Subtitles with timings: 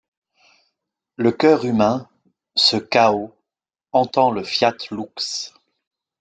[1.17, 2.09] Le cœur humain,
[2.55, 3.35] ce chaos,
[3.91, 5.53] entend le Fiat lux.